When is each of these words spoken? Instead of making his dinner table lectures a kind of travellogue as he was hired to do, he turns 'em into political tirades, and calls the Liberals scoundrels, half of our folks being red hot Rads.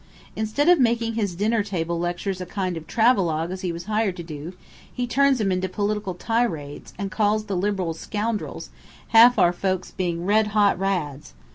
Instead 0.35 0.67
of 0.67 0.79
making 0.79 1.13
his 1.13 1.35
dinner 1.35 1.61
table 1.61 1.99
lectures 1.99 2.41
a 2.41 2.45
kind 2.47 2.75
of 2.75 2.87
travellogue 2.87 3.51
as 3.51 3.61
he 3.61 3.71
was 3.71 3.83
hired 3.83 4.17
to 4.17 4.23
do, 4.23 4.53
he 4.91 5.05
turns 5.05 5.39
'em 5.39 5.51
into 5.51 5.69
political 5.69 6.15
tirades, 6.15 6.95
and 6.97 7.11
calls 7.11 7.43
the 7.45 7.55
Liberals 7.55 7.99
scoundrels, 7.99 8.71
half 9.09 9.33
of 9.33 9.39
our 9.45 9.53
folks 9.53 9.91
being 9.91 10.25
red 10.25 10.47
hot 10.57 10.79
Rads. 10.79 11.33